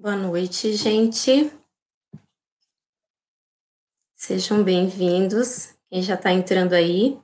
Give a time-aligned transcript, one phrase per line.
[0.00, 1.50] Boa noite, gente.
[4.14, 5.74] Sejam bem-vindos.
[5.90, 7.18] Quem já está entrando aí,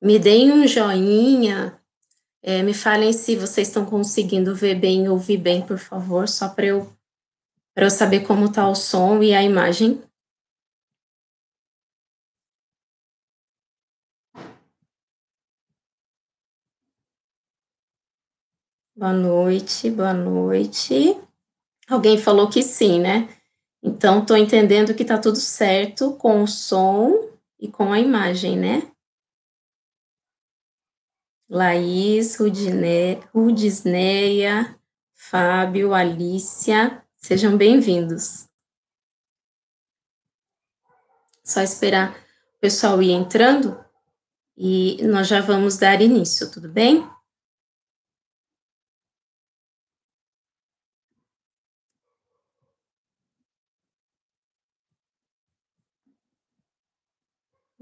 [0.00, 1.76] me deem um joinha.
[2.40, 6.66] É, me falem se vocês estão conseguindo ver bem ouvir bem, por favor, só para
[6.66, 6.88] eu,
[7.74, 10.00] eu saber como está o som e a imagem.
[19.00, 21.18] Boa noite, boa noite.
[21.88, 23.34] Alguém falou que sim, né?
[23.82, 27.10] Então, estou entendendo que está tudo certo com o som
[27.58, 28.92] e com a imagem, né?
[31.48, 34.78] Laís, Rudine, Rudisneia,
[35.14, 38.50] Fábio, Alícia, sejam bem-vindos.
[41.42, 42.14] Só esperar
[42.54, 43.82] o pessoal ir entrando
[44.54, 47.02] e nós já vamos dar início, tudo bem?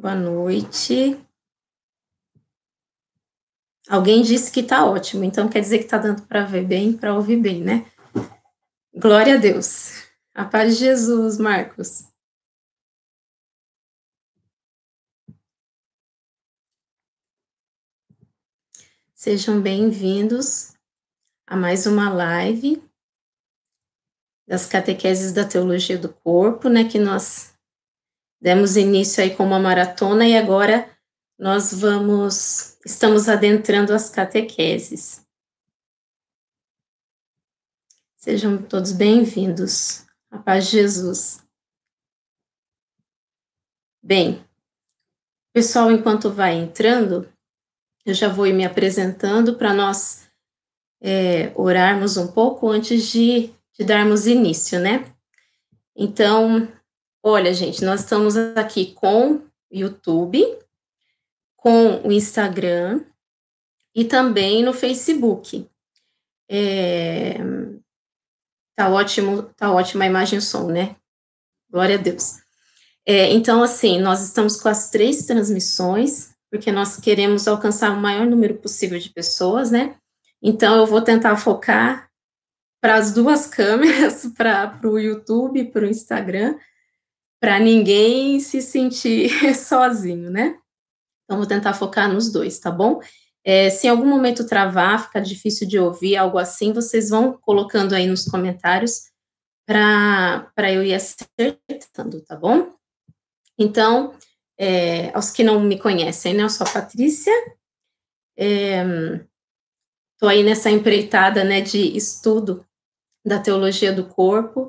[0.08, 1.22] Boa noite.
[3.86, 7.12] Alguém disse que está ótimo, então quer dizer que está dando para ver bem, para
[7.12, 7.84] ouvir bem, né?
[8.94, 10.08] Glória a Deus.
[10.32, 12.04] A paz de Jesus, Marcos.
[19.14, 20.72] Sejam bem-vindos
[21.46, 22.82] a mais uma live
[24.46, 27.57] das catequeses da teologia do corpo, né, que nós
[28.40, 30.88] Demos início aí com uma maratona e agora
[31.36, 35.26] nós vamos, estamos adentrando as catequeses.
[38.16, 40.06] Sejam todos bem-vindos.
[40.30, 41.42] A paz de Jesus.
[44.02, 44.44] Bem,
[45.52, 47.32] pessoal, enquanto vai entrando,
[48.06, 50.28] eu já vou ir me apresentando para nós
[51.00, 55.12] é, orarmos um pouco antes de, de darmos início, né?
[55.96, 56.68] Então,
[57.22, 60.42] Olha, gente, nós estamos aqui com YouTube,
[61.56, 63.04] com o Instagram
[63.94, 65.68] e também no Facebook.
[66.48, 67.34] É,
[68.76, 70.94] tá ótimo, tá ótima a imagem e o som, né?
[71.68, 72.36] Glória a Deus.
[73.04, 78.26] É, então, assim, nós estamos com as três transmissões, porque nós queremos alcançar o maior
[78.26, 79.96] número possível de pessoas, né?
[80.40, 82.08] Então, eu vou tentar focar
[82.80, 86.56] para as duas câmeras, para o YouTube e para o Instagram,
[87.40, 90.58] para ninguém se sentir sozinho, né?
[91.28, 93.00] Vou tentar focar nos dois, tá bom?
[93.44, 97.94] É, se em algum momento travar, ficar difícil de ouvir, algo assim, vocês vão colocando
[97.94, 99.10] aí nos comentários
[99.66, 102.72] para eu ir acertando, tá bom?
[103.58, 104.14] Então,
[104.58, 106.42] é, aos que não me conhecem, né?
[106.42, 107.32] Eu sou a Patrícia,
[108.36, 112.64] estou é, aí nessa empreitada, né, de estudo
[113.24, 114.68] da teologia do corpo,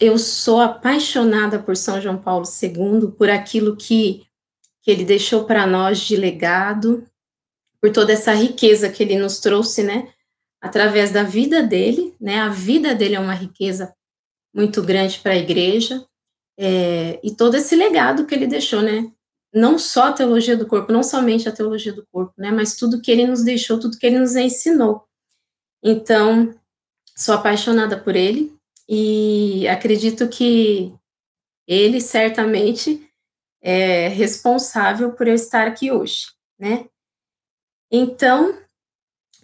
[0.00, 4.26] eu sou apaixonada por São João Paulo II, por aquilo que,
[4.82, 7.06] que ele deixou para nós de legado,
[7.80, 10.12] por toda essa riqueza que ele nos trouxe, né,
[10.60, 13.94] através da vida dele, né, a vida dele é uma riqueza
[14.52, 16.04] muito grande para a igreja,
[16.58, 19.12] é, e todo esse legado que ele deixou, né,
[19.54, 23.00] não só a teologia do corpo, não somente a teologia do corpo, né, mas tudo
[23.00, 25.04] que ele nos deixou, tudo que ele nos ensinou.
[25.84, 26.52] Então,
[27.16, 28.57] sou apaixonada por ele,
[28.88, 30.94] e acredito que
[31.66, 33.06] ele certamente
[33.60, 36.88] é responsável por eu estar aqui hoje, né?
[37.90, 38.58] Então,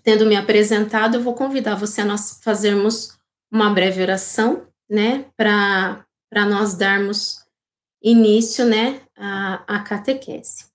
[0.03, 3.19] tendo me apresentado, eu vou convidar você a nós fazermos
[3.51, 6.07] uma breve oração, né, para
[6.47, 7.45] nós darmos
[8.03, 10.67] início, né, à, à catequese.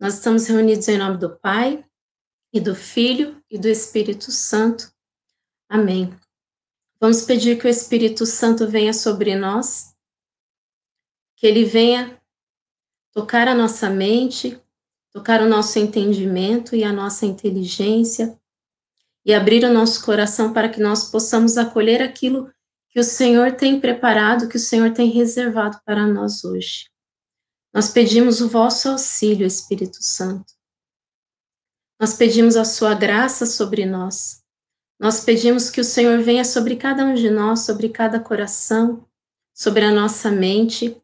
[0.00, 1.84] Nós estamos reunidos em nome do Pai,
[2.52, 4.90] e do Filho, e do Espírito Santo.
[5.68, 6.18] Amém.
[7.00, 9.94] Vamos pedir que o Espírito Santo venha sobre nós,
[11.36, 12.20] que ele venha
[13.12, 14.60] tocar a nossa mente,
[15.12, 18.38] tocar o nosso entendimento e a nossa inteligência
[19.24, 22.52] e abrir o nosso coração para que nós possamos acolher aquilo
[22.88, 26.88] que o Senhor tem preparado, que o Senhor tem reservado para nós hoje.
[27.72, 30.52] Nós pedimos o vosso auxílio, Espírito Santo.
[32.00, 34.42] Nós pedimos a sua graça sobre nós.
[34.98, 39.06] Nós pedimos que o Senhor venha sobre cada um de nós, sobre cada coração,
[39.54, 41.00] sobre a nossa mente,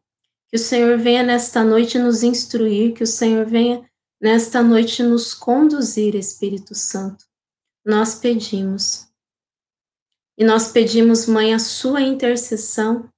[0.49, 3.89] que o Senhor venha nesta noite nos instruir, que o Senhor venha
[4.21, 7.25] nesta noite nos conduzir, Espírito Santo.
[7.85, 9.07] Nós pedimos.
[10.37, 13.09] E nós pedimos, Mãe, a sua intercessão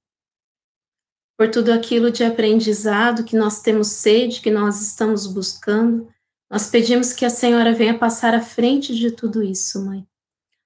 [1.36, 6.08] por tudo aquilo de aprendizado que nós temos sede, que nós estamos buscando.
[6.48, 10.06] Nós pedimos que a Senhora venha passar à frente de tudo isso, Mãe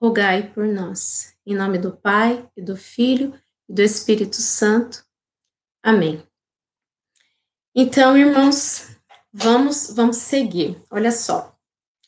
[0.00, 1.34] rogai por nós.
[1.46, 3.34] Em nome do Pai, e do Filho,
[3.68, 5.04] e do Espírito Santo.
[5.82, 6.22] Amém.
[7.74, 8.96] Então, irmãos,
[9.32, 10.82] vamos, vamos seguir.
[10.90, 11.56] Olha só,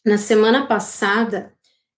[0.04, 1.52] na semana passada,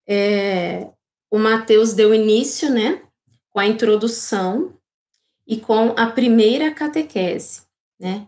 [0.06, 0.90] é,
[1.31, 3.02] o Mateus deu início, né,
[3.50, 4.76] com a introdução
[5.46, 7.62] e com a primeira catequese,
[7.98, 8.26] né?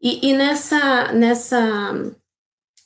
[0.00, 1.92] E, e nessa, nessa,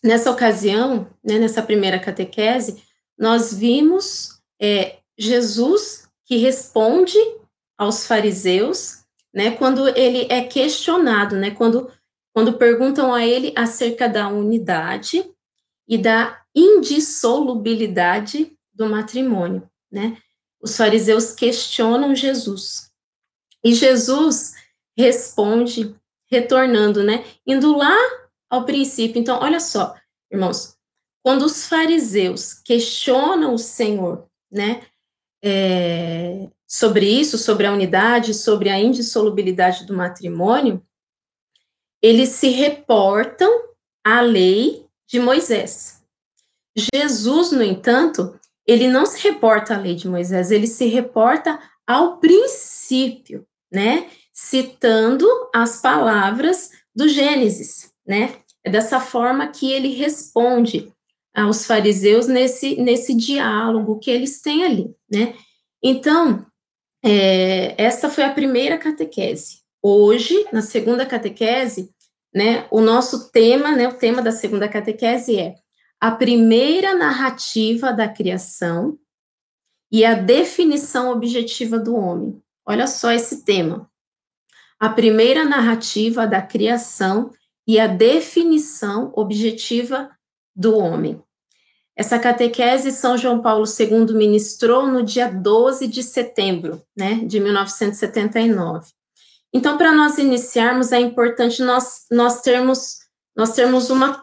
[0.02, 2.82] nessa ocasião, né, nessa primeira catequese,
[3.20, 7.19] nós vimos é, Jesus que responde
[7.76, 11.93] aos fariseus, né, quando ele é questionado, né, quando,
[12.32, 15.31] quando perguntam a ele acerca da unidade
[15.87, 20.16] e da indissolubilidade do matrimônio, né?
[20.61, 22.90] Os fariseus questionam Jesus.
[23.64, 24.55] E Jesus
[24.96, 25.96] responde
[26.31, 27.25] retornando, né?
[27.46, 27.96] Indo lá
[28.49, 29.20] ao princípio.
[29.20, 29.94] Então, olha só,
[30.31, 30.76] irmãos,
[31.22, 34.82] quando os fariseus questionam o Senhor, né,
[35.43, 40.82] é, sobre isso, sobre a unidade, sobre a indissolubilidade do matrimônio,
[42.02, 43.50] eles se reportam
[44.05, 46.02] à lei de Moisés.
[46.94, 52.19] Jesus, no entanto, ele não se reporta à lei de Moisés, ele se reporta ao
[52.19, 54.08] princípio, né?
[54.32, 58.40] Citando as palavras do Gênesis, né?
[58.64, 60.93] É dessa forma que ele responde
[61.34, 65.34] aos fariseus nesse, nesse diálogo que eles têm ali, né?
[65.82, 66.46] Então,
[67.02, 69.60] é, esta foi a primeira catequese.
[69.82, 71.90] Hoje, na segunda catequese,
[72.34, 75.54] né, o nosso tema, né, o tema da segunda catequese é
[75.98, 78.98] a primeira narrativa da criação
[79.90, 82.40] e a definição objetiva do homem.
[82.66, 83.90] Olha só esse tema.
[84.78, 87.30] A primeira narrativa da criação
[87.66, 90.10] e a definição objetiva
[90.55, 91.23] do homem.
[91.97, 98.90] Essa catequese São João Paulo II ministrou no dia 12 de setembro, né, de 1979.
[99.52, 103.00] Então, para nós iniciarmos, é importante nós, nós termos,
[103.37, 104.23] nós termos uma,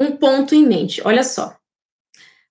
[0.00, 1.02] um ponto em mente.
[1.04, 1.56] Olha só.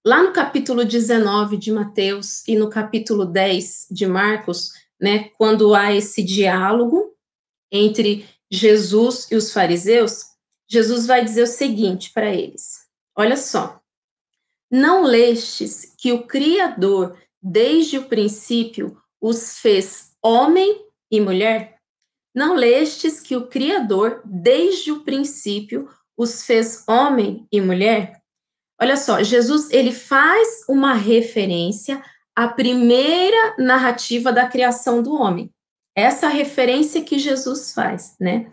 [0.05, 5.93] Lá no capítulo 19 de Mateus e no capítulo 10 de Marcos, né, quando há
[5.93, 7.13] esse diálogo
[7.71, 10.25] entre Jesus e os fariseus,
[10.67, 12.78] Jesus vai dizer o seguinte para eles:
[13.19, 13.81] Olha só,
[14.71, 21.75] não lestes que o Criador, desde o princípio, os fez homem e mulher?
[22.33, 28.21] Não lestes que o Criador, desde o princípio, os fez homem e mulher?
[28.81, 32.01] Olha só, Jesus ele faz uma referência
[32.33, 35.53] à primeira narrativa da criação do homem.
[35.93, 38.49] Essa referência que Jesus faz, né?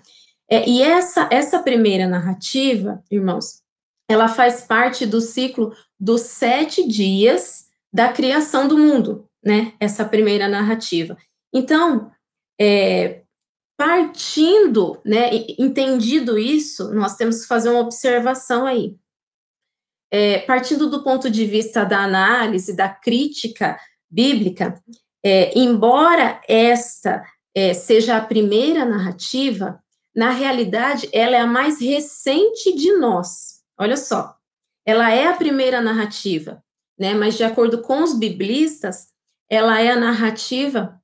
[0.51, 3.65] É, e essa essa primeira narrativa, irmãos,
[4.09, 9.73] ela faz parte do ciclo dos sete dias da criação do mundo, né?
[9.81, 11.17] Essa primeira narrativa.
[11.53, 12.11] Então,
[12.61, 13.23] é,
[13.77, 18.97] partindo, né, entendido isso, nós temos que fazer uma observação aí.
[20.11, 24.81] É, partindo do ponto de vista da análise, da crítica bíblica,
[25.25, 29.83] é, embora esta é, seja a primeira narrativa,
[30.15, 33.56] na realidade, ela é a mais recente de nós.
[33.79, 34.37] Olha só,
[34.87, 36.63] ela é a primeira narrativa,
[36.99, 37.15] né?
[37.15, 39.09] Mas de acordo com os biblistas,
[39.51, 41.01] ela é a narrativa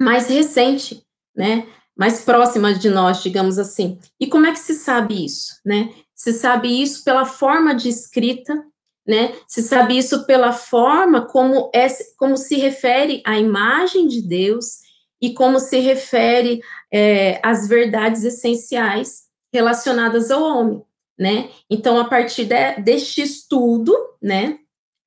[0.00, 1.04] mais recente,
[1.36, 1.66] né?
[1.96, 3.98] Mais próxima de nós, digamos assim.
[4.18, 5.92] E como é que se sabe isso, né?
[6.14, 8.64] Se sabe isso pela forma de escrita,
[9.06, 9.34] né?
[9.46, 14.78] Se sabe isso pela forma como é, como se refere à imagem de Deus
[15.20, 20.82] e como se refere é, às verdades essenciais relacionadas ao homem
[21.18, 21.50] né?
[21.70, 24.58] Então, a partir de, deste estudo, né,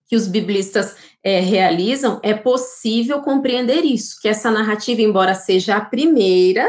[0.08, 5.82] que os biblistas é, realizam, é possível compreender isso, que essa narrativa, embora seja a
[5.84, 6.68] primeira,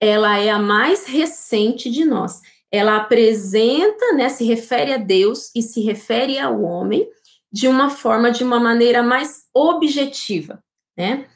[0.00, 2.40] ela é a mais recente de nós.
[2.72, 7.08] Ela apresenta, né, se refere a Deus e se refere ao homem
[7.52, 10.62] de uma forma, de uma maneira mais objetiva,
[10.96, 11.26] né?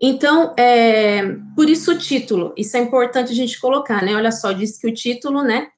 [0.00, 1.22] Então, é,
[1.56, 4.14] por isso o título, isso é importante a gente colocar, né?
[4.14, 5.68] Olha só, diz que o título, né,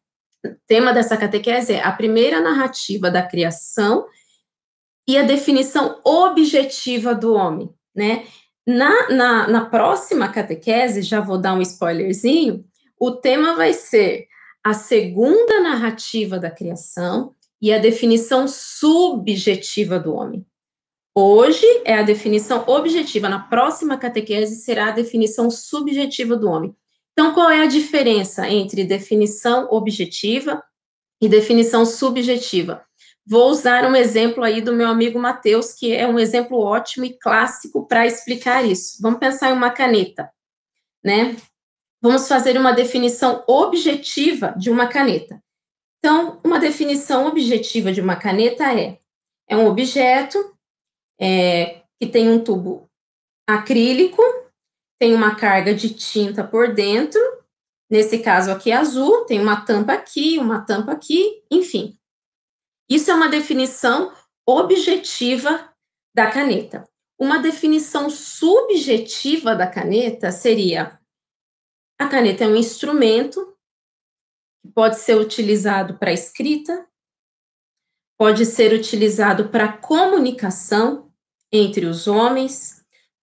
[0.67, 4.07] tema dessa catequese é a primeira narrativa da criação
[5.09, 8.27] e a definição objetiva do homem, né?
[8.67, 12.65] Na, na, na próxima catequese, já vou dar um spoilerzinho,
[12.99, 14.29] o tema vai ser
[14.63, 20.47] a segunda narrativa da criação e a definição subjetiva do homem.
[21.15, 26.77] Hoje é a definição objetiva, na próxima catequese será a definição subjetiva do homem.
[27.21, 30.65] Então, qual é a diferença entre definição objetiva
[31.21, 32.83] e definição subjetiva?
[33.27, 37.13] Vou usar um exemplo aí do meu amigo Matheus, que é um exemplo ótimo e
[37.13, 38.97] clássico para explicar isso.
[39.03, 40.31] Vamos pensar em uma caneta,
[41.05, 41.37] né?
[42.01, 45.43] Vamos fazer uma definição objetiva de uma caneta.
[45.99, 48.99] Então, uma definição objetiva de uma caneta é:
[49.47, 50.39] é um objeto
[51.21, 52.89] é, que tem um tubo
[53.47, 54.23] acrílico,
[55.01, 57.19] tem uma carga de tinta por dentro,
[57.91, 61.99] nesse caso aqui é azul, tem uma tampa aqui, uma tampa aqui, enfim.
[62.87, 64.13] Isso é uma definição
[64.47, 65.73] objetiva
[66.15, 66.87] da caneta.
[67.19, 71.01] Uma definição subjetiva da caneta seria:
[71.99, 73.57] a caneta é um instrumento
[74.63, 76.87] que pode ser utilizado para escrita,
[78.19, 81.11] pode ser utilizado para comunicação,
[81.51, 82.80] entre os homens,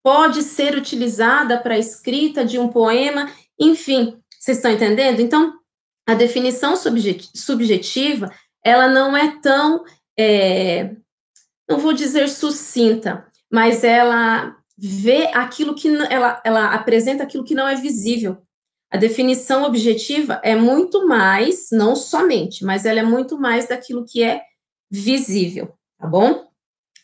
[0.07, 5.19] pode ser utilizada para a escrita de um poema, enfim, vocês estão entendendo?
[5.19, 5.53] Então,
[6.07, 8.31] a definição subjetiva,
[8.63, 9.83] ela não é tão,
[10.17, 10.95] é,
[11.69, 17.67] não vou dizer sucinta, mas ela vê aquilo que ela, ela apresenta aquilo que não
[17.67, 18.37] é visível.
[18.89, 24.23] A definição objetiva é muito mais, não somente, mas ela é muito mais daquilo que
[24.23, 24.41] é
[24.89, 26.47] visível, tá bom?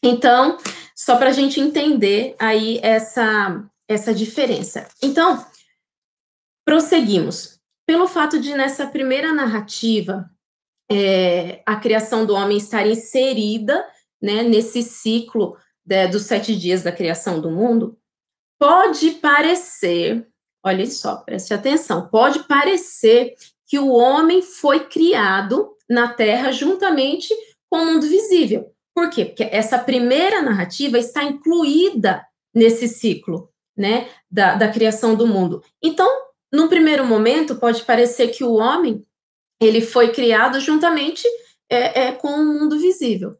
[0.01, 0.57] Então,
[1.03, 4.87] só para a gente entender aí essa, essa diferença.
[5.01, 5.45] Então,
[6.65, 7.59] prosseguimos.
[7.85, 10.29] Pelo fato de, nessa primeira narrativa,
[10.89, 13.85] é, a criação do homem estar inserida
[14.21, 17.97] né, nesse ciclo de, dos sete dias da criação do mundo,
[18.57, 20.25] pode parecer,
[20.65, 23.35] olha só, preste atenção, pode parecer
[23.67, 27.35] que o homem foi criado na Terra juntamente
[27.69, 28.72] com o mundo visível.
[28.93, 29.25] Por quê?
[29.25, 35.63] Porque essa primeira narrativa está incluída nesse ciclo, né, da, da criação do mundo.
[35.81, 36.07] Então,
[36.51, 39.03] no primeiro momento, pode parecer que o homem
[39.59, 41.27] ele foi criado juntamente
[41.69, 43.35] é, é, com o mundo visível.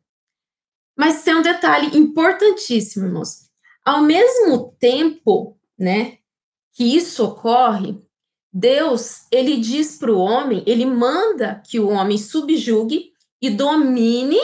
[0.97, 3.49] Mas tem um detalhe importantíssimo, irmãos.
[3.85, 6.17] Ao mesmo tempo, né,
[6.71, 7.99] que isso ocorre,
[8.51, 14.39] Deus, ele diz para o homem, ele manda que o homem subjugue e domine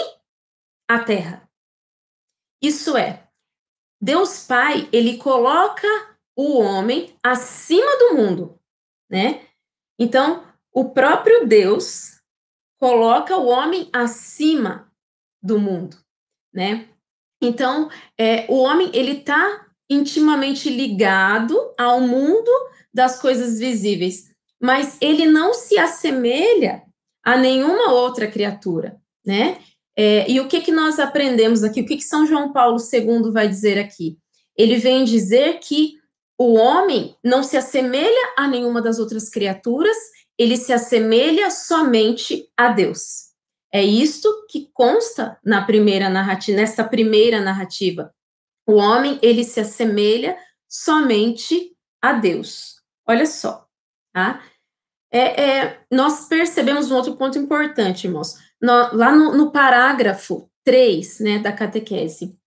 [0.89, 1.47] a terra.
[2.59, 3.29] Isso é,
[4.01, 5.87] Deus Pai, ele coloca
[6.35, 8.59] o homem acima do mundo,
[9.09, 9.45] né?
[9.99, 10.43] Então,
[10.73, 12.19] o próprio Deus
[12.79, 14.91] coloca o homem acima
[15.41, 15.97] do mundo,
[16.51, 16.89] né?
[17.41, 22.51] Então, é, o homem ele está intimamente ligado ao mundo
[22.93, 26.83] das coisas visíveis, mas ele não se assemelha
[27.23, 29.61] a nenhuma outra criatura, né?
[30.01, 31.81] É, e o que, que nós aprendemos aqui?
[31.81, 34.17] O que, que São João Paulo II vai dizer aqui?
[34.55, 35.95] Ele vem dizer que
[36.37, 39.97] o homem não se assemelha a nenhuma das outras criaturas,
[40.37, 43.31] ele se assemelha somente a Deus.
[43.73, 48.15] É isto que consta na primeira narrativa, nesta primeira narrativa.
[48.65, 52.75] O homem, ele se assemelha somente a Deus.
[53.05, 53.67] Olha só,
[54.13, 54.41] tá?
[55.11, 61.19] É, é, nós percebemos um outro ponto importante, irmãos no, lá no, no parágrafo 3
[61.19, 62.37] né, da catequese,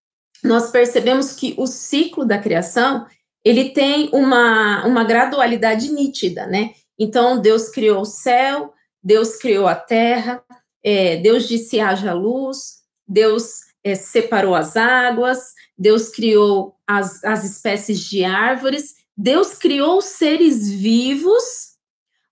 [0.43, 3.07] nós percebemos que o ciclo da criação
[3.45, 6.75] ele tem uma, uma gradualidade nítida, né?
[6.99, 10.43] Então, Deus criou o céu, Deus criou a terra,
[10.83, 18.01] é, Deus disse haja luz, Deus é, separou as águas, Deus criou as, as espécies
[18.01, 21.73] de árvores, Deus criou seres vivos,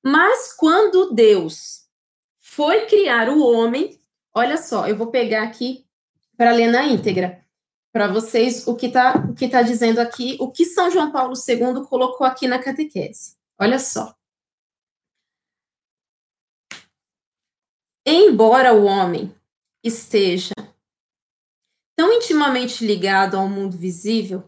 [0.04, 1.79] mas quando Deus
[2.50, 3.96] foi criar o homem.
[4.34, 5.86] Olha só, eu vou pegar aqui
[6.36, 7.46] para ler na íntegra
[7.92, 11.34] para vocês o que está o que tá dizendo aqui, o que São João Paulo
[11.34, 13.36] II colocou aqui na catequese.
[13.56, 14.16] Olha só.
[18.04, 19.32] Embora o homem
[19.84, 20.54] esteja
[21.96, 24.42] tão intimamente ligado ao mundo visível,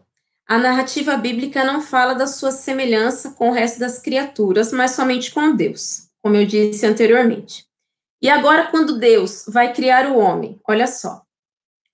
[0.45, 5.31] a narrativa bíblica não fala da sua semelhança com o resto das criaturas, mas somente
[5.31, 7.71] com Deus, como eu disse anteriormente.
[8.23, 11.23] E agora, quando Deus vai criar o homem, olha só,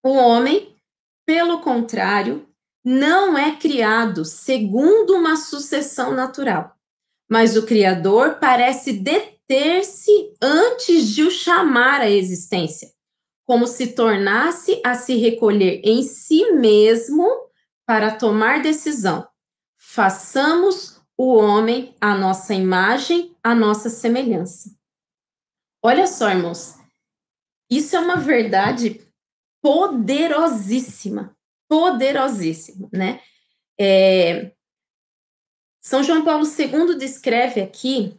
[0.04, 0.76] o homem,
[1.26, 2.48] pelo contrário,
[2.86, 6.76] não é criado segundo uma sucessão natural,
[7.28, 12.92] mas o Criador parece deter-se antes de o chamar à existência,
[13.44, 17.28] como se tornasse a se recolher em si mesmo
[17.88, 19.28] para tomar decisão.
[19.80, 24.79] Façamos o homem a nossa imagem, a nossa semelhança.
[25.82, 26.76] Olha só, irmãos,
[27.70, 29.00] isso é uma verdade
[29.62, 31.36] poderosíssima,
[31.70, 33.22] poderosíssima, né?
[33.80, 34.52] É,
[35.82, 38.18] São João Paulo II descreve aqui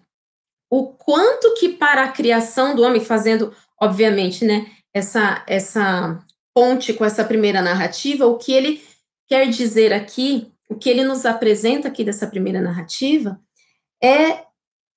[0.71, 6.25] o quanto que para a criação do homem, fazendo, obviamente, né, essa, essa
[6.55, 8.83] ponte com essa primeira narrativa, o que ele
[9.29, 13.41] quer dizer aqui, o que ele nos apresenta aqui dessa primeira narrativa,
[14.03, 14.45] é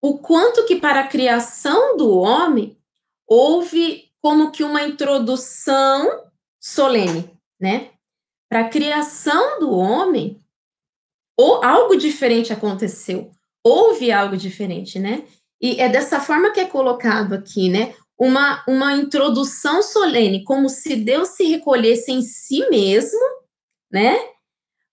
[0.03, 2.77] o quanto que para a criação do homem
[3.25, 6.25] houve como que uma introdução
[6.59, 7.91] solene, né?
[8.49, 10.37] Para a criação do homem,
[11.37, 13.31] ou algo diferente aconteceu,
[13.63, 15.25] houve algo diferente, né?
[15.61, 17.95] E é dessa forma que é colocado aqui, né?
[18.19, 23.21] Uma, uma introdução solene, como se Deus se recolhesse em si mesmo,
[23.89, 24.19] né?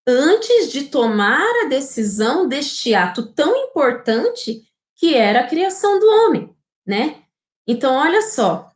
[0.07, 4.70] Antes de tomar a decisão deste ato tão importante
[5.01, 6.55] que era a criação do homem,
[6.87, 7.23] né?
[7.67, 8.71] Então, olha só,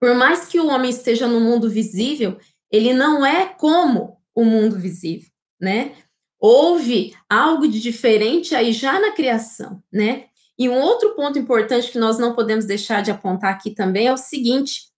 [0.00, 2.38] por mais que o homem esteja no mundo visível,
[2.70, 5.28] ele não é como o mundo visível,
[5.60, 5.94] né?
[6.40, 10.24] Houve algo de diferente aí já na criação, né?
[10.58, 14.12] E um outro ponto importante que nós não podemos deixar de apontar aqui também é
[14.12, 14.90] o seguinte: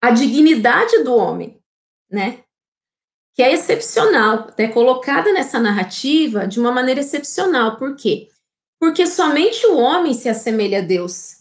[0.00, 1.60] a dignidade do homem,
[2.10, 2.38] né?
[3.34, 7.76] Que é excepcional, é colocada nessa narrativa de uma maneira excepcional.
[7.76, 8.30] Por quê?
[8.84, 11.38] Porque somente o homem se assemelha a Deus.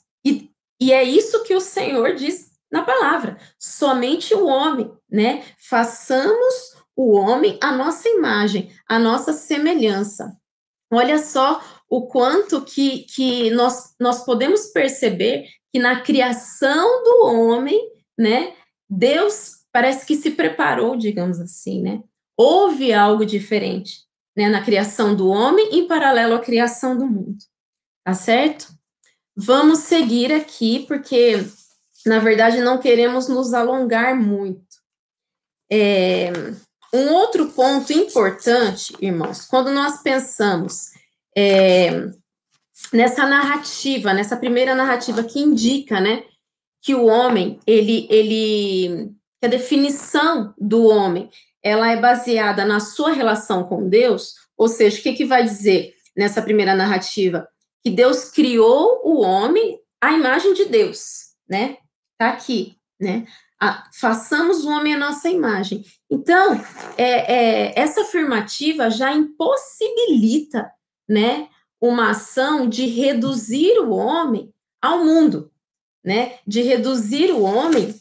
[0.80, 3.38] E é isso que o Senhor diz na palavra.
[3.60, 5.44] Somente o homem, né?
[5.60, 10.38] Façamos o homem a nossa imagem, a nossa semelhança.
[10.90, 17.78] Olha só o quanto que, que nós, nós podemos perceber que na criação do homem,
[18.18, 18.56] né?
[18.90, 22.02] Deus parece que se preparou, digamos assim, né?
[22.38, 24.00] Houve algo diferente,
[24.36, 27.38] né, na criação do homem em paralelo à criação do mundo.
[28.04, 28.68] Tá certo?
[29.36, 31.46] Vamos seguir aqui, porque,
[32.06, 34.64] na verdade, não queremos nos alongar muito.
[35.72, 36.32] É,
[36.94, 40.92] um outro ponto importante, irmãos, quando nós pensamos
[41.36, 41.90] é,
[42.92, 46.24] nessa narrativa, nessa primeira narrativa que indica, né,
[46.82, 51.30] que o homem, ele, ele, que a definição do homem,
[51.64, 55.94] ela é baseada na sua relação com Deus, ou seja, o que, que vai dizer
[56.16, 57.48] nessa primeira narrativa?
[57.84, 61.78] que Deus criou o homem à imagem de Deus, né?
[62.18, 63.28] Tá aqui, né?
[63.60, 65.84] A, façamos o homem à nossa imagem.
[66.10, 66.60] Então,
[66.98, 70.72] é, é, essa afirmativa já impossibilita,
[71.08, 71.50] né,
[71.82, 75.52] uma ação de reduzir o homem ao mundo,
[76.04, 76.38] né?
[76.48, 77.94] De reduzir o homem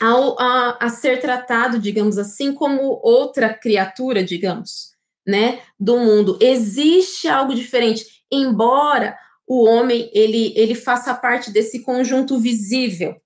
[0.00, 4.92] ao, a, a ser tratado, digamos assim, como outra criatura, digamos,
[5.26, 6.38] né, do mundo.
[6.40, 9.16] Existe algo diferente embora
[9.46, 13.20] o homem ele, ele faça parte desse conjunto visível,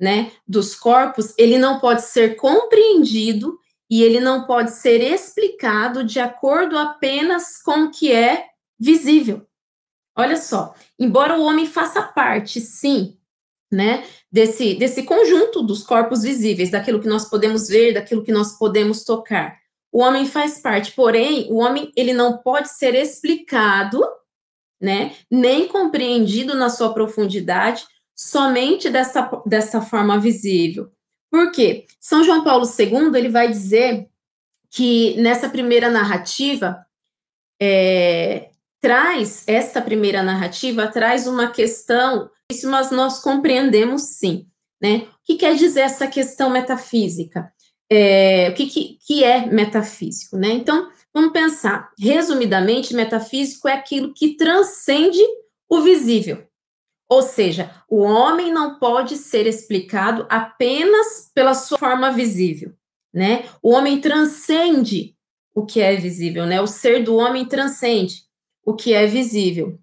[0.00, 6.18] né, dos corpos, ele não pode ser compreendido e ele não pode ser explicado de
[6.18, 8.46] acordo apenas com o que é
[8.78, 9.46] visível.
[10.16, 13.15] Olha só, embora o homem faça parte, sim,
[13.70, 18.58] né, desse, desse conjunto dos corpos visíveis, daquilo que nós podemos ver, daquilo que nós
[18.58, 19.56] podemos tocar.
[19.92, 24.00] O homem faz parte, porém, o homem ele não pode ser explicado
[24.80, 25.14] né?
[25.30, 30.90] Nem compreendido na sua profundidade, somente dessa, dessa forma visível.
[31.30, 31.84] Por quê?
[32.00, 34.08] São João Paulo II ele vai dizer
[34.70, 36.84] que nessa primeira narrativa
[37.60, 38.50] é,
[38.80, 44.46] traz essa primeira narrativa traz uma questão, isso mas nós compreendemos sim,
[44.80, 45.08] né?
[45.10, 47.52] O que quer dizer essa questão metafísica?
[47.90, 50.48] É, o que, que, que é metafísico, né?
[50.48, 51.90] Então, Vamos pensar.
[51.98, 55.22] Resumidamente, metafísico é aquilo que transcende
[55.66, 56.46] o visível.
[57.08, 62.74] Ou seja, o homem não pode ser explicado apenas pela sua forma visível,
[63.14, 63.48] né?
[63.62, 65.16] O homem transcende
[65.54, 66.60] o que é visível, né?
[66.60, 68.24] O ser do homem transcende
[68.62, 69.80] o que é visível.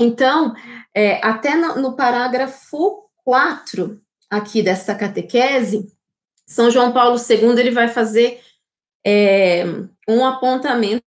[0.00, 0.54] Então,
[0.94, 5.86] é, até no, no parágrafo 4 aqui dessa catequese,
[6.46, 8.42] São João Paulo II ele vai fazer
[9.06, 9.64] é,
[10.08, 11.04] um apontamento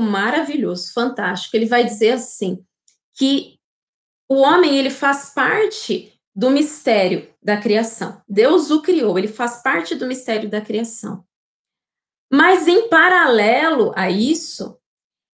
[0.00, 1.56] maravilhoso, fantástico.
[1.56, 2.64] Ele vai dizer assim
[3.14, 3.60] que
[4.28, 8.20] o homem ele faz parte do mistério da criação.
[8.28, 11.24] Deus o criou, ele faz parte do mistério da criação.
[12.32, 14.76] Mas em paralelo a isso,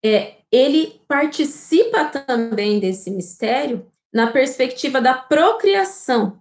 [0.04, 6.40] é, ele participa também desse mistério na perspectiva da procriação.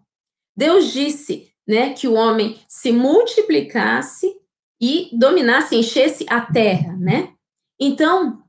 [0.55, 4.33] Deus disse: né, que o homem se multiplicasse
[4.79, 7.33] e dominasse, enchesse a terra, né?
[7.79, 8.41] Então,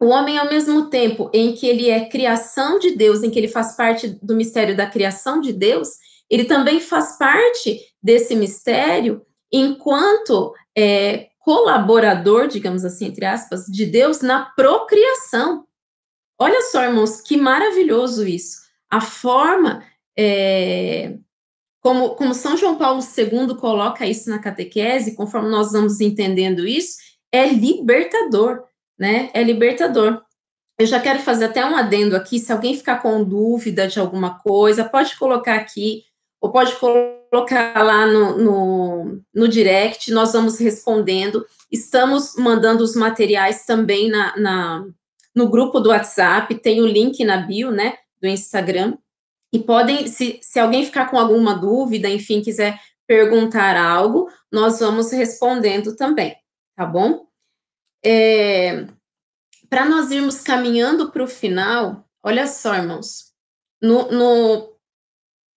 [0.00, 3.48] o homem, ao mesmo tempo em que ele é criação de Deus, em que ele
[3.48, 5.88] faz parte do mistério da criação de Deus,
[6.30, 9.20] ele também faz parte desse mistério
[9.52, 15.66] enquanto é, colaborador, digamos assim, entre aspas, de Deus na procriação.
[16.38, 18.58] Olha só, irmãos, que maravilhoso isso.
[18.88, 19.82] A forma
[20.16, 21.16] é,
[21.80, 26.98] como, como São João Paulo II coloca isso na catequese, conforme nós vamos entendendo isso,
[27.32, 29.30] é libertador né?
[29.32, 30.22] É libertador.
[30.78, 34.38] Eu já quero fazer até um adendo aqui, se alguém ficar com dúvida de alguma
[34.38, 36.04] coisa, pode colocar aqui,
[36.38, 41.46] ou pode colocar lá no, no, no direct, nós vamos respondendo.
[41.70, 44.86] Estamos mandando os materiais também na, na,
[45.34, 48.98] no grupo do WhatsApp, tem o link na bio, né, do Instagram.
[49.52, 55.10] E podem, se, se alguém ficar com alguma dúvida, enfim, quiser perguntar algo, nós vamos
[55.10, 56.36] respondendo também,
[56.76, 57.26] tá bom?
[58.04, 58.86] É,
[59.68, 63.32] para nós irmos caminhando para o final, olha só, irmãos,
[63.82, 64.76] no, no,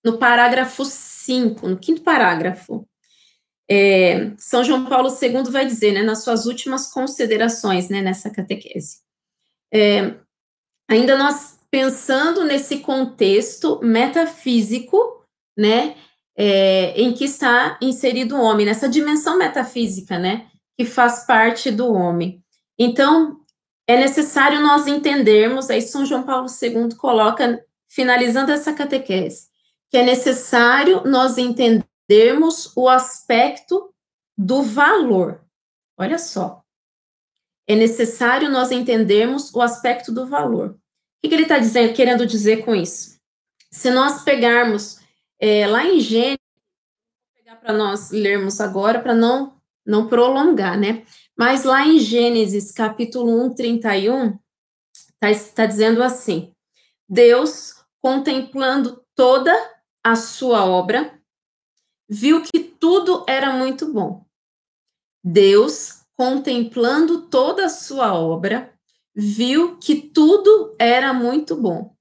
[0.03, 0.83] no parágrafo
[1.23, 2.87] 5, no quinto parágrafo,
[3.69, 8.97] é, São João Paulo II vai dizer, né, nas suas últimas considerações, né, nessa catequese,
[9.73, 10.15] é,
[10.89, 15.23] ainda nós pensando nesse contexto metafísico,
[15.57, 15.95] né,
[16.35, 21.91] é, em que está inserido o homem, nessa dimensão metafísica, né, que faz parte do
[21.91, 22.43] homem.
[22.77, 23.39] Então,
[23.87, 29.47] é necessário nós entendermos, aí São João Paulo II coloca, finalizando essa catequese,
[29.93, 33.93] que é necessário nós entendermos o aspecto
[34.35, 35.45] do valor.
[35.95, 36.63] Olha só.
[37.67, 40.71] É necessário nós entendermos o aspecto do valor.
[41.23, 41.59] O que, ele está
[41.93, 43.19] querendo dizer com isso?
[43.69, 44.99] Se nós pegarmos
[45.39, 46.39] é, lá em Gênesis,
[47.35, 51.05] pegar para nós lermos agora, para não não prolongar, né?
[51.37, 54.39] Mas lá em Gênesis, capítulo 1, 31,
[55.21, 56.51] está tá dizendo assim:
[57.07, 59.72] Deus, contemplando toda
[60.03, 61.19] a sua obra,
[62.09, 64.25] viu que tudo era muito bom.
[65.23, 68.73] Deus, contemplando toda a sua obra,
[69.15, 71.95] viu que tudo era muito bom.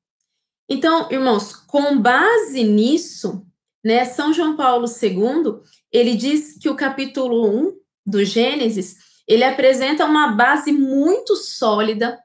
[0.68, 3.46] Então, irmãos, com base nisso,
[3.84, 5.60] né, São João Paulo II,
[5.90, 8.96] ele diz que o capítulo 1 do Gênesis,
[9.28, 12.18] ele apresenta uma base muito sólida,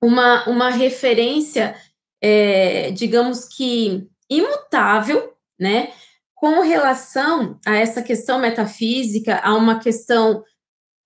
[0.00, 1.76] uma, uma referência,
[2.22, 5.92] é, digamos que imutável, né,
[6.34, 10.44] com relação a essa questão metafísica, a uma questão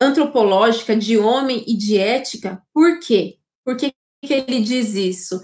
[0.01, 2.63] antropológica de homem e de ética.
[2.75, 3.39] Por quê?
[3.65, 3.93] Por que,
[4.25, 5.43] que ele diz isso?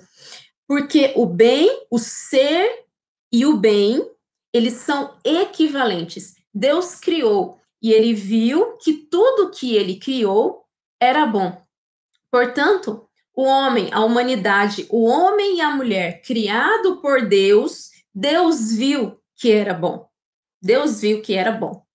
[0.66, 2.84] Porque o bem, o ser
[3.32, 4.06] e o bem,
[4.52, 6.34] eles são equivalentes.
[6.52, 10.64] Deus criou e ele viu que tudo que ele criou
[11.00, 11.56] era bom.
[12.30, 13.07] Portanto,
[13.38, 19.52] o homem, a humanidade, o homem e a mulher criado por Deus, Deus viu que
[19.52, 20.08] era bom.
[20.60, 21.86] Deus viu que era bom.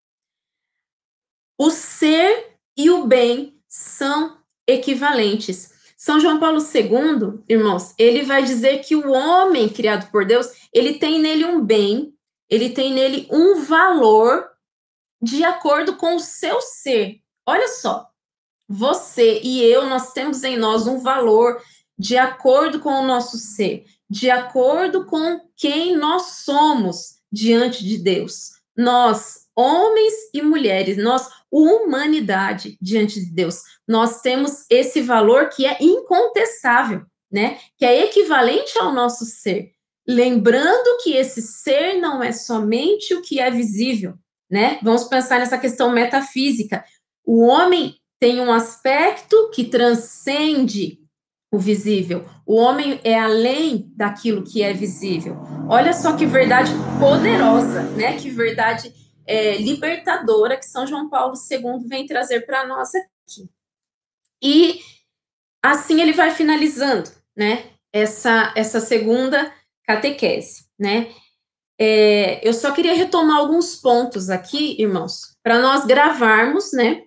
[1.59, 5.73] O ser e o bem são equivalentes.
[5.97, 10.93] São João Paulo II, irmãos, ele vai dizer que o homem criado por Deus, ele
[10.93, 12.17] tem nele um bem,
[12.49, 14.49] ele tem nele um valor
[15.21, 17.19] de acordo com o seu ser.
[17.45, 18.12] Olha só,
[18.73, 21.61] você e eu, nós temos em nós um valor
[21.97, 28.49] de acordo com o nosso ser, de acordo com quem nós somos diante de Deus.
[28.75, 35.77] Nós, homens e mulheres, nós, humanidade diante de Deus, nós temos esse valor que é
[35.79, 37.59] incontestável, né?
[37.77, 39.71] Que é equivalente ao nosso ser.
[40.07, 44.15] Lembrando que esse ser não é somente o que é visível,
[44.49, 44.79] né?
[44.81, 46.83] Vamos pensar nessa questão metafísica.
[47.23, 50.97] O homem tem um aspecto que transcende
[51.51, 52.25] o visível.
[52.45, 55.35] O homem é além daquilo que é visível.
[55.67, 58.17] Olha só que verdade poderosa, né?
[58.17, 58.93] Que verdade
[59.27, 63.49] é, libertadora que São João Paulo II vem trazer para nós aqui.
[64.41, 64.79] E
[65.61, 67.71] assim ele vai finalizando, né?
[67.91, 69.53] Essa essa segunda
[69.85, 71.13] catequese, né?
[71.77, 77.01] É, eu só queria retomar alguns pontos aqui, irmãos, para nós gravarmos, né,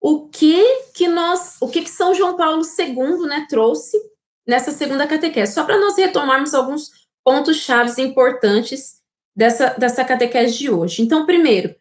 [0.00, 0.62] o que
[0.94, 3.98] que nós, o que que São João Paulo II, né, trouxe
[4.46, 6.90] nessa segunda catequese, só para nós retomarmos alguns
[7.24, 9.02] pontos chaves importantes
[9.34, 11.02] dessa, dessa catequese de hoje.
[11.02, 11.74] Então, primeiro,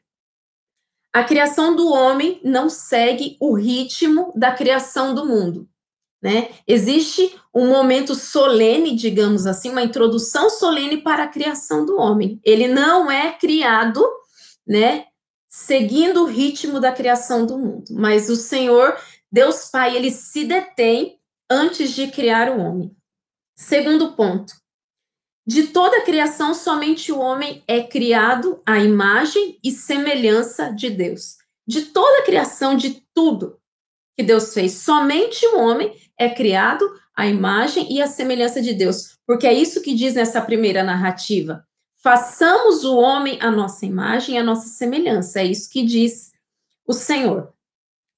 [1.14, 5.70] a criação do homem não segue o ritmo da criação do mundo.
[6.22, 6.50] Né?
[6.68, 12.40] Existe um momento solene, digamos assim, uma introdução solene para a criação do homem.
[12.44, 14.04] Ele não é criado
[14.68, 15.06] né,
[15.56, 17.86] seguindo o ritmo da criação do mundo.
[17.92, 18.98] Mas o Senhor,
[19.32, 21.18] Deus Pai, ele se detém
[21.50, 22.94] antes de criar o homem.
[23.56, 24.54] Segundo ponto,
[25.48, 31.38] de toda a criação, somente o homem é criado à imagem e semelhança de Deus.
[31.66, 33.58] De toda a criação, de tudo
[34.18, 39.18] que Deus fez, somente o homem é criado à imagem e à semelhança de Deus.
[39.26, 41.66] Porque é isso que diz nessa primeira narrativa.
[42.06, 45.42] Façamos o homem a nossa imagem a nossa semelhança.
[45.42, 46.34] É isso que diz
[46.86, 47.52] o Senhor.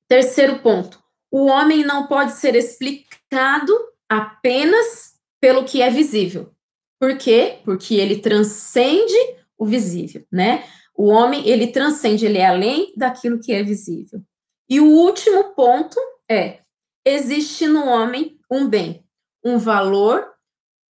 [0.10, 3.74] Terceiro ponto: o homem não pode ser explicado
[4.10, 6.52] apenas pelo que é visível.
[7.00, 7.60] Por quê?
[7.64, 9.16] Porque ele transcende
[9.58, 10.66] o visível, né?
[10.94, 14.22] O homem, ele transcende, ele é além daquilo que é visível.
[14.70, 15.98] E o último ponto
[16.30, 16.60] é:
[17.06, 19.06] existe no homem um bem,
[19.42, 20.28] um valor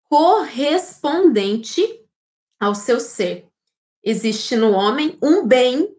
[0.08, 2.05] correspondente
[2.60, 3.46] ao seu ser.
[4.02, 5.94] Existe no homem um bem,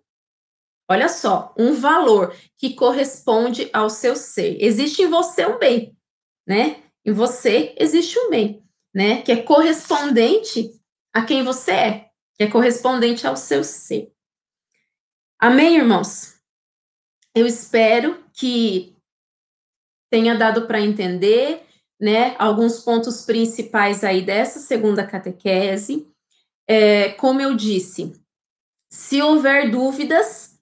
[0.89, 4.57] olha só, um valor que corresponde ao seu ser.
[4.59, 5.95] Existe em você um bem,
[6.47, 6.83] né?
[7.05, 9.21] Em você existe um bem, né?
[9.21, 10.71] Que é correspondente
[11.13, 14.11] a quem você é, que é correspondente ao seu ser.
[15.39, 16.35] Amém, irmãos?
[17.35, 18.95] Eu espero que
[20.09, 21.63] tenha dado para entender,
[21.99, 26.07] né, alguns pontos principais aí dessa segunda catequese.
[26.69, 28.13] É, como eu disse,
[28.91, 30.59] se houver dúvidas,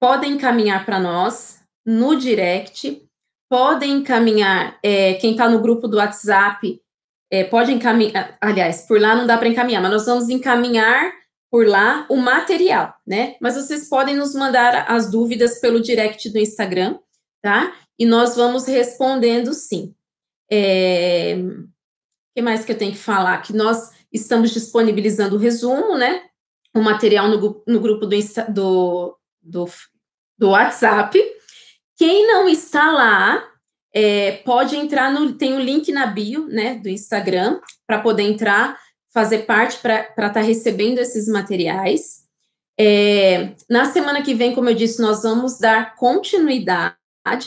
[0.00, 3.06] podem encaminhar para nós no direct,
[3.50, 6.80] podem encaminhar, é, quem está no grupo do WhatsApp,
[7.30, 11.12] é, pode encaminhar, aliás, por lá não dá para encaminhar, mas nós vamos encaminhar
[11.50, 13.36] por lá o material, né?
[13.40, 16.98] Mas vocês podem nos mandar as dúvidas pelo direct do Instagram,
[17.42, 17.74] tá?
[17.98, 19.94] E nós vamos respondendo sim.
[20.50, 21.34] É...
[21.36, 23.42] O que mais que eu tenho que falar?
[23.42, 26.22] Que nós estamos disponibilizando o resumo, né?
[26.74, 28.16] O material no, no grupo do,
[28.48, 29.64] do, do,
[30.38, 31.18] do WhatsApp.
[31.96, 33.44] Quem não está lá,
[33.94, 35.32] é, pode entrar no.
[35.34, 38.78] Tem o um link na bio, né, do Instagram, para poder entrar,
[39.12, 42.20] fazer parte, para estar tá recebendo esses materiais.
[42.78, 46.96] É, na semana que vem, como eu disse, nós vamos dar continuidade,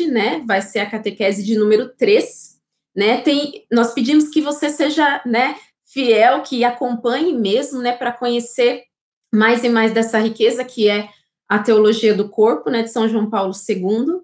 [0.07, 0.43] né?
[0.45, 2.59] Vai ser a catequese de número 3,
[2.95, 3.21] né?
[3.21, 5.55] Tem, nós pedimos que você seja, né,
[5.93, 8.83] fiel, que acompanhe mesmo, né, para conhecer
[9.31, 11.07] mais e mais dessa riqueza que é
[11.47, 14.21] a teologia do corpo, né, de São João Paulo II.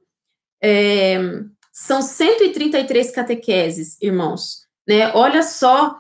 [0.62, 1.18] É,
[1.72, 5.14] são 133 catequeses, irmãos, né?
[5.14, 5.96] Olha só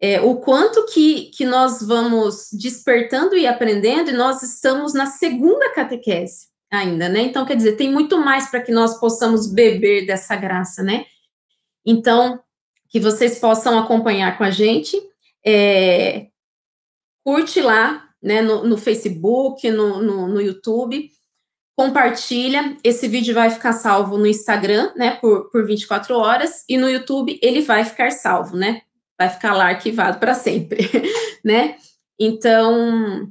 [0.00, 5.72] é, o quanto que, que nós vamos despertando e aprendendo, e nós estamos na segunda
[5.72, 7.22] catequese ainda, né?
[7.22, 11.04] Então, quer dizer, tem muito mais para que nós possamos beber dessa graça, né?
[11.84, 12.40] Então,
[12.88, 15.00] que vocês possam acompanhar com a gente
[15.46, 16.28] é,
[17.24, 21.10] curte lá, né, no, no Facebook, no, no, no, YouTube,
[21.76, 26.88] compartilha, esse vídeo vai ficar salvo no Instagram, né, por, por 24 horas, e no
[26.88, 28.82] YouTube ele vai ficar salvo, né,
[29.18, 30.88] vai ficar lá arquivado para sempre,
[31.44, 31.76] né,
[32.18, 33.30] então,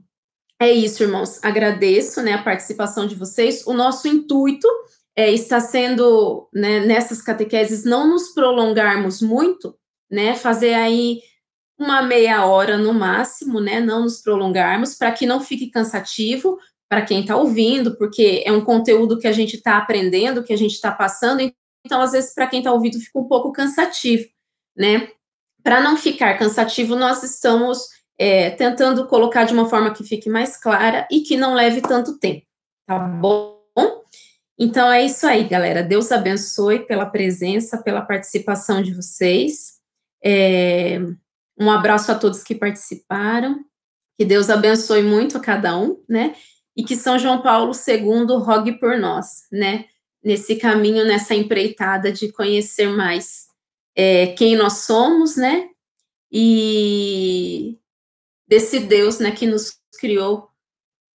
[0.62, 4.68] é isso, irmãos, agradeço, né, a participação de vocês, o nosso intuito
[5.16, 9.76] é, está sendo, né, nessas catequeses, não nos prolongarmos muito,
[10.12, 11.22] né, fazer aí
[11.84, 13.80] uma meia hora no máximo, né?
[13.80, 16.58] Não nos prolongarmos, para que não fique cansativo
[16.90, 20.58] para quem está ouvindo, porque é um conteúdo que a gente está aprendendo, que a
[20.58, 21.42] gente está passando,
[21.86, 24.26] então, às vezes, para quem está ouvindo, fica um pouco cansativo,
[24.76, 25.10] né?
[25.64, 30.56] Para não ficar cansativo, nós estamos é, tentando colocar de uma forma que fique mais
[30.56, 32.46] clara e que não leve tanto tempo,
[32.88, 33.54] tá bom?
[34.58, 35.84] Então é isso aí, galera.
[35.84, 39.80] Deus abençoe pela presença, pela participação de vocês.
[40.24, 41.00] É,
[41.60, 43.64] um abraço a todos que participaram.
[44.18, 46.36] Que Deus abençoe muito a cada um, né?
[46.76, 49.86] E que São João Paulo II rogue por nós, né?
[50.24, 53.48] Nesse caminho, nessa empreitada de conhecer mais
[53.96, 55.70] é, quem nós somos, né?
[56.32, 57.78] E
[58.48, 60.50] desse Deus, né, que nos criou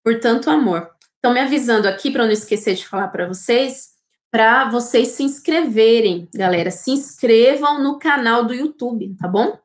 [0.05, 0.89] por tanto amor.
[1.19, 3.91] Então, me avisando aqui, para não esquecer de falar para vocês,
[4.31, 9.59] para vocês se inscreverem, galera, se inscrevam no canal do YouTube, tá bom?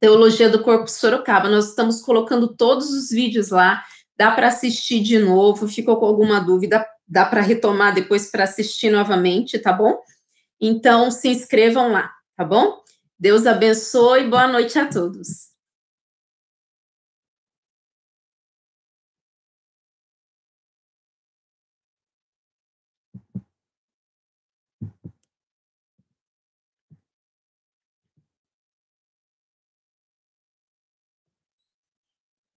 [0.00, 1.48] Teologia do Corpo Sorocaba.
[1.48, 3.82] Nós estamos colocando todos os vídeos lá.
[4.16, 5.68] Dá para assistir de novo.
[5.68, 6.86] Ficou com alguma dúvida?
[7.06, 9.98] Dá para retomar depois para assistir novamente, tá bom?
[10.60, 12.82] Então, se inscrevam lá, tá bom?
[13.18, 14.28] Deus abençoe.
[14.28, 15.57] Boa noite a todos.